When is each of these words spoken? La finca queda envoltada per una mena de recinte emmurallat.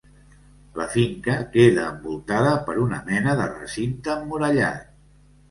La 0.77 0.85
finca 0.93 1.35
queda 1.55 1.83
envoltada 1.89 2.55
per 2.71 2.77
una 2.85 3.03
mena 3.11 3.37
de 3.43 3.47
recinte 3.53 4.17
emmurallat. 4.19 4.91